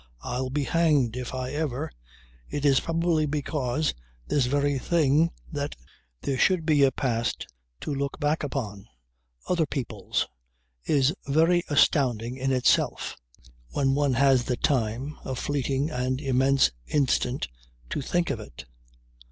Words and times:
I'll 0.23 0.49
be 0.49 0.63
hanged 0.63 1.15
if 1.15 1.35
I 1.35 1.51
ever,...' 1.51 1.91
it 2.49 2.65
is 2.65 2.79
probably 2.79 3.27
because 3.27 3.93
this 4.25 4.47
very 4.47 4.79
thing 4.79 5.29
that 5.51 5.75
there 6.23 6.39
should 6.39 6.65
be 6.65 6.81
a 6.81 6.91
past 6.91 7.45
to 7.81 7.93
look 7.93 8.19
back 8.19 8.41
upon, 8.41 8.87
other 9.47 9.67
people's, 9.67 10.27
is 10.85 11.13
very 11.27 11.61
astounding 11.69 12.35
in 12.35 12.51
itself 12.51 13.15
when 13.73 13.93
one 13.93 14.15
has 14.15 14.45
the 14.45 14.57
time, 14.57 15.19
a 15.23 15.35
fleeting 15.35 15.91
and 15.91 16.19
immense 16.19 16.71
instant 16.87 17.47
to 17.91 18.01
think 18.01 18.31
of 18.31 18.39
it 18.39 18.65